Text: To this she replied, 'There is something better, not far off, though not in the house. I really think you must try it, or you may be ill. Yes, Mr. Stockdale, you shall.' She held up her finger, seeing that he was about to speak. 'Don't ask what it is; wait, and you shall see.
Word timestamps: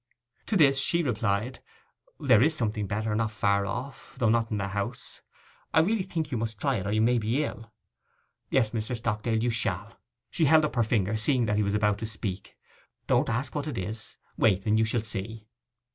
To 0.47 0.57
this 0.57 0.79
she 0.79 1.03
replied, 1.03 1.59
'There 2.19 2.41
is 2.41 2.55
something 2.55 2.87
better, 2.87 3.13
not 3.13 3.29
far 3.29 3.67
off, 3.67 4.15
though 4.17 4.29
not 4.29 4.49
in 4.49 4.57
the 4.57 4.69
house. 4.69 5.21
I 5.75 5.81
really 5.81 6.01
think 6.01 6.31
you 6.31 6.39
must 6.39 6.59
try 6.59 6.77
it, 6.77 6.87
or 6.87 6.91
you 6.91 7.03
may 7.03 7.19
be 7.19 7.43
ill. 7.43 7.71
Yes, 8.49 8.71
Mr. 8.71 8.97
Stockdale, 8.97 9.43
you 9.43 9.51
shall.' 9.51 9.99
She 10.31 10.45
held 10.45 10.65
up 10.65 10.75
her 10.75 10.81
finger, 10.81 11.15
seeing 11.17 11.45
that 11.45 11.57
he 11.57 11.61
was 11.61 11.75
about 11.75 11.99
to 11.99 12.07
speak. 12.07 12.57
'Don't 13.05 13.29
ask 13.29 13.53
what 13.53 13.67
it 13.67 13.77
is; 13.77 14.17
wait, 14.37 14.65
and 14.65 14.79
you 14.79 14.85
shall 14.85 15.03
see. 15.03 15.45